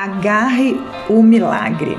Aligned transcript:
Agarre 0.00 0.80
o 1.08 1.24
milagre. 1.24 1.98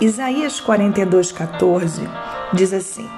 Isaías 0.00 0.60
42:14 0.60 2.08
diz 2.52 2.72
assim: 2.72 3.08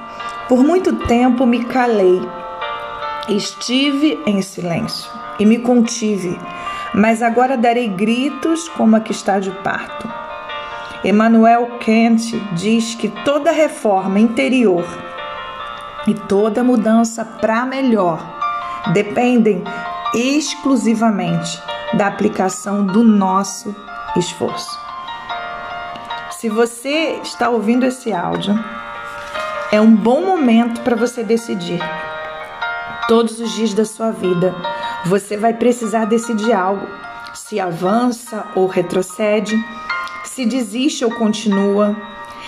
Por 0.51 0.63
muito 0.63 0.97
tempo 1.07 1.47
me 1.47 1.65
calei, 1.65 2.21
estive 3.27 4.21
em 4.27 4.43
silêncio 4.43 5.11
e 5.39 5.47
me 5.47 5.61
contive, 5.61 6.39
mas 6.93 7.23
agora 7.23 7.57
darei 7.57 7.89
gritos 7.89 8.69
como 8.69 8.97
a 8.97 9.01
que 9.01 9.13
está 9.13 9.39
de 9.39 9.51
parto. 9.63 10.07
Emmanuel 11.03 11.79
Kant 11.83 12.39
diz 12.53 12.95
que 12.97 13.09
toda 13.25 13.51
reforma 13.51 14.21
interior 14.21 14.85
e 16.07 16.13
toda 16.13 16.63
mudança 16.63 17.25
para 17.25 17.65
melhor 17.65 18.21
dependem 18.93 19.65
exclusivamente 20.13 21.59
da 21.97 22.07
aplicação 22.07 22.85
do 22.85 23.03
nosso 23.03 23.75
esforço. 24.17 24.79
Se 26.31 26.49
você 26.49 27.19
está 27.23 27.49
ouvindo 27.49 27.87
esse 27.87 28.13
áudio, 28.13 28.55
é 29.73 29.81
um 29.81 29.97
bom 29.97 30.25
momento 30.25 30.83
para 30.83 30.95
você 30.95 31.25
decidir. 31.25 31.81
Todos 33.09 33.41
os 33.41 33.53
dias 33.55 33.73
da 33.73 33.85
sua 33.85 34.11
vida, 34.11 34.55
você 35.07 35.37
vai 35.37 35.55
precisar 35.55 36.05
decidir 36.05 36.53
algo: 36.53 36.87
se 37.35 37.59
avança 37.59 38.45
ou 38.55 38.67
retrocede, 38.67 39.57
se 40.25 40.45
desiste 40.45 41.05
ou 41.05 41.11
continua, 41.11 41.97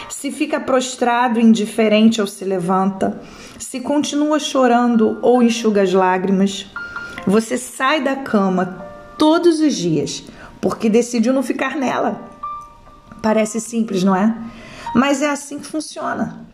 se 0.08 0.30
fica 0.30 0.60
prostrado, 0.60 1.40
indiferente 1.40 2.20
ou 2.20 2.26
se 2.26 2.44
levanta, 2.44 3.18
se 3.58 3.80
continua 3.80 4.38
chorando 4.38 5.18
ou 5.22 5.42
enxuga 5.42 5.82
as 5.82 5.92
lágrimas. 5.92 6.66
Você 7.26 7.56
sai 7.56 8.02
da 8.02 8.16
cama 8.16 8.87
todos 9.18 9.60
os 9.60 9.74
dias 9.74 10.24
porque 10.60 10.88
decidiu 10.88 11.32
não 11.32 11.42
ficar 11.42 11.76
nela. 11.76 12.30
Parece 13.20 13.60
simples, 13.60 14.04
não 14.04 14.14
é? 14.14 14.34
Mas 14.94 15.20
é 15.20 15.30
assim 15.30 15.58
que 15.58 15.66
funciona. 15.66 16.46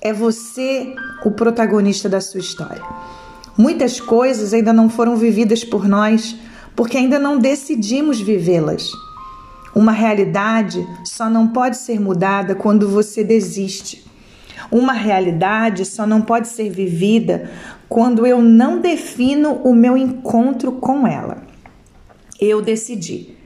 É 0.00 0.12
você 0.12 0.94
o 1.24 1.30
protagonista 1.30 2.08
da 2.08 2.20
sua 2.20 2.40
história. 2.40 2.82
Muitas 3.56 4.00
coisas 4.00 4.52
ainda 4.52 4.72
não 4.72 4.88
foram 4.88 5.16
vividas 5.16 5.62
por 5.62 5.86
nós 5.86 6.36
porque 6.74 6.96
ainda 6.96 7.18
não 7.18 7.38
decidimos 7.38 8.20
vivê-las. 8.20 8.90
Uma 9.74 9.92
realidade 9.92 10.86
só 11.04 11.28
não 11.30 11.48
pode 11.48 11.76
ser 11.76 12.00
mudada 12.00 12.54
quando 12.54 12.88
você 12.88 13.22
desiste. 13.22 14.04
Uma 14.70 14.92
realidade 14.92 15.84
só 15.84 16.06
não 16.06 16.20
pode 16.20 16.48
ser 16.48 16.70
vivida 16.70 17.50
quando 17.88 18.26
eu 18.26 18.42
não 18.42 18.80
defino 18.80 19.60
o 19.64 19.74
meu 19.74 19.96
encontro 19.96 20.72
com 20.72 21.06
ela 21.06 21.53
eu 22.40 22.60
decidi 22.60 23.36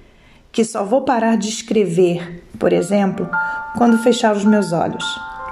que 0.51 0.65
só 0.65 0.85
vou 0.85 1.03
parar 1.03 1.37
de 1.37 1.49
escrever, 1.49 2.43
por 2.59 2.73
exemplo, 2.73 3.29
quando 3.77 3.99
fechar 3.99 4.35
os 4.35 4.45
meus 4.45 4.73
olhos. 4.73 5.05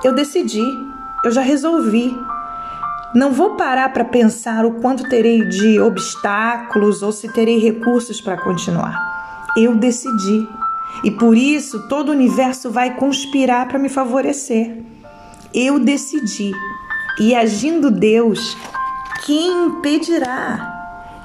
Eu 0.02 0.14
decidi, 0.14 0.62
eu 1.24 1.30
já 1.30 1.40
resolvi. 1.40 2.16
Não 3.14 3.32
vou 3.32 3.56
parar 3.56 3.92
para 3.92 4.04
pensar 4.04 4.64
o 4.64 4.80
quanto 4.80 5.08
terei 5.08 5.44
de 5.48 5.80
obstáculos 5.80 7.02
ou 7.02 7.12
se 7.12 7.32
terei 7.32 7.58
recursos 7.58 8.20
para 8.20 8.36
continuar. 8.36 8.96
Eu 9.56 9.74
decidi. 9.76 10.48
E 11.04 11.10
por 11.10 11.36
isso 11.36 11.88
todo 11.88 12.08
o 12.08 12.12
universo 12.12 12.70
vai 12.70 12.94
conspirar 12.96 13.68
para 13.68 13.78
me 13.78 13.88
favorecer. 13.88 14.82
Eu 15.54 15.78
decidi. 15.78 16.52
E 17.20 17.34
agindo 17.34 17.90
Deus, 17.90 18.56
quem 19.24 19.66
impedirá? 19.66 20.75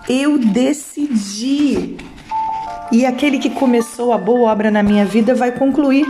Eu 0.09 0.37
decidi. 0.37 1.97
E 2.91 3.05
aquele 3.05 3.39
que 3.39 3.49
começou 3.49 4.11
a 4.11 4.17
boa 4.17 4.51
obra 4.51 4.71
na 4.71 4.83
minha 4.83 5.05
vida 5.05 5.33
vai 5.35 5.51
concluir. 5.51 6.05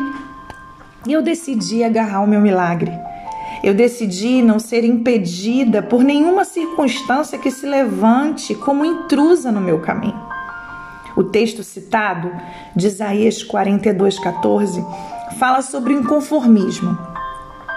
Eu 1.08 1.22
decidi 1.22 1.84
agarrar 1.84 2.22
o 2.22 2.28
meu 2.28 2.42
milagre. 2.42 2.92
Eu 3.64 3.73
decidi 3.73 4.41
não 4.41 4.57
ser 4.57 4.84
impedida 4.84 5.84
por 5.84 6.03
nenhuma 6.03 6.44
circunstância 6.46 7.38
que 7.38 7.51
se 7.51 7.66
levante 7.66 8.56
como 8.56 8.85
intrusa 8.85 9.51
no 9.51 9.62
meu 9.62 9.80
caminho. 9.80 10.19
O 11.16 11.24
texto 11.24 11.62
citado, 11.62 12.31
de 12.75 12.88
Isaías 12.88 13.44
42,14, 13.44 14.84
fala 15.38 15.62
sobre 15.62 15.94
o 15.94 16.00
inconformismo, 16.00 16.97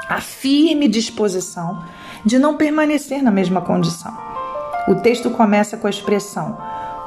a 0.09 0.21
firme 0.21 0.89
disposição 0.89 1.85
de 2.25 2.39
não 2.39 2.57
permanecer 2.57 3.23
na 3.23 3.31
mesma 3.31 3.61
condição. 3.61 4.34
O 4.87 4.97
texto 4.97 5.31
começa 5.31 5.77
com 5.77 5.87
a 5.87 5.91
expressão 5.91 6.59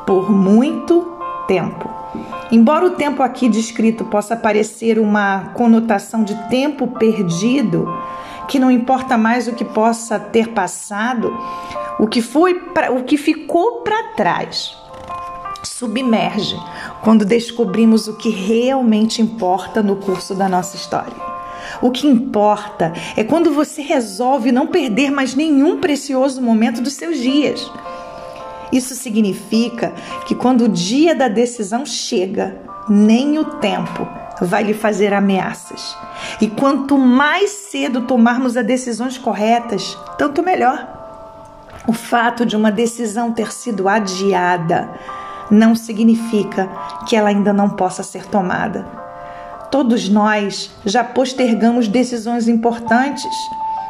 por 0.06 0.32
muito 0.32 1.18
tempo. 1.48 1.90
Embora 2.52 2.86
o 2.86 2.92
tempo 2.92 3.22
aqui 3.22 3.48
descrito 3.48 4.06
possa 4.06 4.36
parecer 4.36 4.98
uma 4.98 5.52
conotação 5.54 6.24
de 6.24 6.34
tempo 6.50 6.88
perdido, 6.88 7.88
que 8.48 8.58
não 8.58 8.72
importa 8.72 9.18
mais 9.18 9.48
o 9.48 9.54
que 9.54 9.66
possa 9.66 10.18
ter 10.20 10.50
passado, 10.50 11.38
o 12.00 12.08
que 12.08 12.22
foi 12.22 12.56
pra, 12.56 12.92
o 12.92 13.04
que 13.04 13.18
ficou 13.18 13.82
para 13.82 14.14
trás 14.16 14.76
submerge 15.64 16.58
quando 17.04 17.26
descobrimos 17.26 18.08
o 18.08 18.16
que 18.16 18.30
realmente 18.30 19.22
importa 19.22 19.84
no 19.84 19.98
curso 19.98 20.34
da 20.34 20.50
nossa 20.50 20.76
história. 20.76 21.37
O 21.82 21.92
que 21.92 22.08
importa 22.08 22.94
é 23.16 23.24
quando 23.24 23.54
você 23.54 23.82
resolve 23.82 24.52
não 24.52 24.68
perder 24.68 25.12
mais 25.12 25.36
nenhum 25.36 25.80
precioso 25.80 26.42
momento 26.42 26.82
dos 26.82 26.94
seus 26.94 27.18
dias. 27.18 27.70
Isso 28.72 28.96
significa 28.96 29.94
que 30.26 30.36
quando 30.36 30.66
o 30.66 30.70
dia 30.70 31.16
da 31.16 31.28
decisão 31.28 31.86
chega, 31.86 32.58
nem 32.90 33.38
o 33.38 33.46
tempo 33.46 34.08
vai 34.42 34.64
lhe 34.64 34.74
fazer 34.74 35.14
ameaças. 35.14 35.98
E 36.42 36.48
quanto 36.48 36.98
mais 36.98 37.50
cedo 37.50 38.02
tomarmos 38.02 38.58
as 38.58 38.66
decisões 38.66 39.18
corretas, 39.18 39.98
tanto 40.18 40.44
melhor. 40.44 40.96
O 41.88 41.94
fato 41.94 42.46
de 42.46 42.56
uma 42.56 42.72
decisão 42.72 43.32
ter 43.32 43.52
sido 43.52 43.88
adiada 43.88 44.90
não 45.50 45.74
significa 45.74 46.70
que 47.08 47.16
ela 47.16 47.30
ainda 47.30 47.54
não 47.54 47.70
possa 47.70 48.04
ser 48.04 48.26
tomada. 48.26 49.07
Todos 49.72 50.08
nós 50.08 50.72
já 50.86 51.04
postergamos 51.04 51.88
decisões 51.88 52.48
importantes 52.48 53.36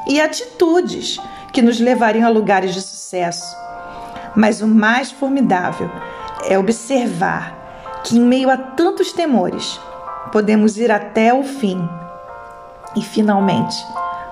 e 0.07 0.19
atitudes 0.19 1.19
que 1.53 1.61
nos 1.61 1.79
levariam 1.79 2.25
a 2.25 2.29
lugares 2.29 2.73
de 2.73 2.81
sucesso. 2.81 3.55
Mas 4.35 4.61
o 4.61 4.67
mais 4.67 5.11
formidável 5.11 5.89
é 6.49 6.57
observar 6.57 8.01
que, 8.03 8.17
em 8.17 8.21
meio 8.21 8.49
a 8.49 8.57
tantos 8.57 9.11
temores, 9.11 9.79
podemos 10.31 10.77
ir 10.77 10.91
até 10.91 11.33
o 11.33 11.43
fim 11.43 11.87
e 12.95 13.01
finalmente 13.01 13.75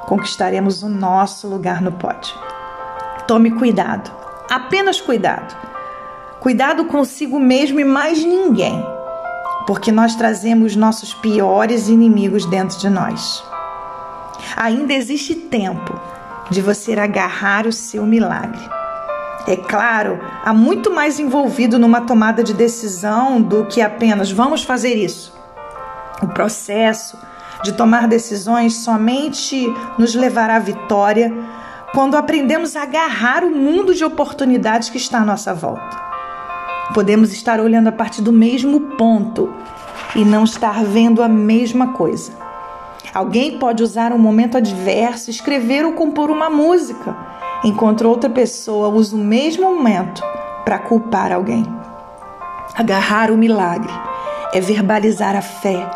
conquistaremos 0.07 0.81
o 0.81 0.89
nosso 0.89 1.47
lugar 1.47 1.81
no 1.81 1.91
pódio. 1.91 2.35
Tome 3.27 3.51
cuidado, 3.51 4.12
apenas 4.50 5.00
cuidado. 5.00 5.56
Cuidado 6.39 6.85
consigo 6.85 7.39
mesmo 7.39 7.79
e 7.79 7.83
mais 7.83 8.23
ninguém 8.23 8.94
porque 9.66 9.92
nós 9.92 10.16
trazemos 10.16 10.76
nossos 10.76 11.14
piores 11.14 11.88
inimigos 11.90 12.46
dentro 12.46 12.78
de 12.80 12.90
nós. 12.90 13.44
Ainda 14.56 14.94
existe 14.94 15.36
tempo 15.36 16.00
de 16.50 16.62
você 16.62 16.94
agarrar 16.94 17.66
o 17.66 17.74
seu 17.74 18.06
milagre. 18.06 18.62
É 19.48 19.56
claro, 19.56 20.20
há 20.44 20.54
muito 20.54 20.92
mais 20.92 21.20
envolvido 21.20 21.78
numa 21.78 22.02
tomada 22.02 22.44
de 22.44 22.54
decisão 22.54 23.42
do 23.42 23.66
que 23.66 23.81
apenas 23.81 24.31
vamos 24.31 24.64
fazer 24.64 24.96
isso. 24.96 25.34
O 26.22 26.28
processo 26.28 27.18
de 27.64 27.74
tomar 27.74 28.08
decisões 28.08 28.78
somente 28.78 29.68
nos 29.98 30.16
levará 30.16 30.56
à 30.56 30.59
vitória 30.59 31.31
quando 31.94 32.16
aprendemos 32.16 32.75
a 32.75 32.84
agarrar 32.84 33.44
o 33.44 33.50
mundo 33.50 33.94
de 33.94 34.04
oportunidades 34.04 34.90
que 34.90 34.98
está 34.98 35.20
à 35.20 35.25
nossa 35.25 35.54
volta. 35.54 36.05
Podemos 36.94 37.34
estar 37.34 37.59
olhando 37.59 37.88
a 37.88 37.91
partir 37.91 38.22
do 38.22 38.31
mesmo 38.31 38.80
ponto 38.98 39.54
e 40.15 40.24
não 40.24 40.44
estar 40.44 40.83
vendo 40.83 41.21
a 41.21 41.27
mesma 41.27 41.94
coisa. 41.94 42.31
Alguém 43.13 43.57
pode 43.57 43.81
usar 43.81 44.12
um 44.12 44.18
momento 44.18 44.57
adverso, 44.57 45.30
escrever 45.30 45.86
ou 45.86 45.94
compor 45.94 46.30
uma 46.30 46.50
música, 46.50 47.15
enquanto 47.63 48.07
outra 48.07 48.30
pessoa 48.30 48.89
usa 48.89 49.15
o 49.15 49.19
mesmo 49.19 49.63
momento 49.63 50.21
para 50.63 50.80
culpar 50.80 51.31
alguém. 51.31 51.65
Agarrar 52.75 53.31
o 53.31 53.38
milagre 53.38 53.94
é 54.54 54.60
verbalizar 54.60 55.36
a 55.36 55.42
fé, 55.42 55.89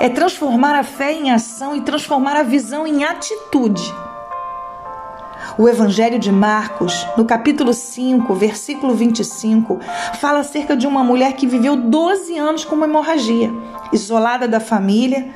é 0.00 0.08
transformar 0.08 0.74
a 0.74 0.82
fé 0.82 1.12
em 1.12 1.30
ação 1.30 1.74
e 1.74 1.80
transformar 1.80 2.36
a 2.36 2.42
visão 2.42 2.86
em 2.86 3.04
atitude. 3.04 3.92
O 5.60 5.68
Evangelho 5.68 6.18
de 6.18 6.32
Marcos, 6.32 7.06
no 7.18 7.26
capítulo 7.26 7.74
5, 7.74 8.32
versículo 8.34 8.94
25, 8.94 9.78
fala 10.14 10.38
acerca 10.38 10.74
de 10.74 10.86
uma 10.86 11.04
mulher 11.04 11.34
que 11.34 11.46
viveu 11.46 11.76
12 11.76 12.38
anos 12.38 12.64
com 12.64 12.74
uma 12.74 12.86
hemorragia, 12.86 13.50
isolada 13.92 14.48
da 14.48 14.58
família 14.58 15.28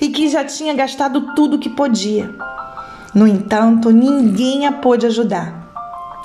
e 0.00 0.08
que 0.10 0.28
já 0.28 0.44
tinha 0.44 0.72
gastado 0.72 1.34
tudo 1.34 1.58
que 1.58 1.68
podia. 1.68 2.32
No 3.12 3.26
entanto, 3.26 3.90
ninguém 3.90 4.68
a 4.68 4.70
pôde 4.70 5.04
ajudar. 5.06 5.52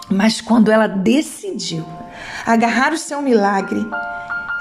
Mas 0.07 0.39
quando 0.39 0.69
ela 0.69 0.85
decidiu 0.85 1.83
agarrar 2.45 2.93
o 2.93 2.97
seu 2.99 3.23
milagre, 3.23 3.83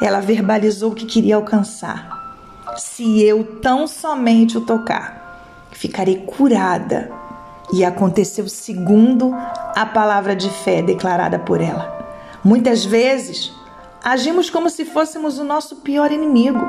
ela 0.00 0.20
verbalizou 0.20 0.92
o 0.92 0.94
que 0.94 1.04
queria 1.04 1.36
alcançar. 1.36 2.08
Se 2.78 3.22
eu 3.22 3.44
tão 3.60 3.86
somente 3.86 4.56
o 4.56 4.62
tocar, 4.62 5.68
ficarei 5.70 6.16
curada. 6.16 7.25
E 7.72 7.84
aconteceu 7.84 8.48
segundo 8.48 9.34
a 9.74 9.84
palavra 9.86 10.36
de 10.36 10.48
fé 10.48 10.82
declarada 10.82 11.38
por 11.38 11.60
ela. 11.60 11.94
Muitas 12.44 12.84
vezes, 12.84 13.52
agimos 14.02 14.48
como 14.48 14.70
se 14.70 14.84
fôssemos 14.84 15.38
o 15.38 15.44
nosso 15.44 15.76
pior 15.76 16.12
inimigo. 16.12 16.64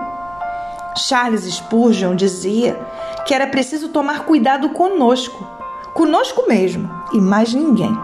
Charles 0.95 1.43
Spurgeon 1.43 2.15
dizia 2.15 2.75
que 3.25 3.33
era 3.33 3.45
preciso 3.45 3.89
tomar 3.89 4.25
cuidado 4.25 4.69
conosco, 4.69 5.47
conosco 5.93 6.45
mesmo 6.47 6.89
e 7.13 7.19
mais 7.19 7.53
ninguém, 7.53 7.95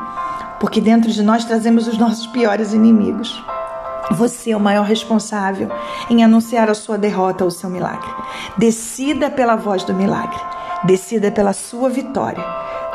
porque 0.60 0.80
dentro 0.80 1.12
de 1.12 1.24
nós 1.24 1.45
trazemos 1.45 1.88
os 1.88 1.98
nossos 1.98 2.28
piores 2.28 2.74
inimigos. 2.74 3.44
Você 4.12 4.51
é 4.51 4.57
o 4.57 4.60
maior 4.60 4.86
responsável 4.86 5.69
em 6.10 6.24
anunciar 6.24 6.69
a 6.69 6.75
sua 6.75 6.98
derrota 6.98 7.44
ou 7.44 7.48
o 7.48 7.51
seu 7.51 7.69
milagre. 7.69 8.10
Decida 8.57 9.31
pela 9.31 9.56
voz 9.56 9.84
do 9.84 9.94
milagre. 9.94 10.40
Decida 10.84 11.31
pela 11.31 11.54
sua 11.54 11.90
vitória. 11.90 12.44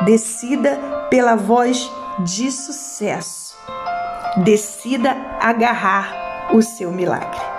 Decida 0.05 1.07
pela 1.09 1.35
voz 1.35 1.91
de 2.19 2.51
sucesso. 2.51 3.55
Decida 4.43 5.11
agarrar 5.41 6.49
o 6.53 6.61
seu 6.61 6.91
milagre. 6.91 7.58